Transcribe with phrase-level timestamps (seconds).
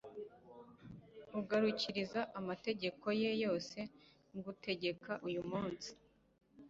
[1.39, 3.79] ugakurikiza amategeko ye yose
[4.37, 5.89] ngutegeka uyu munsi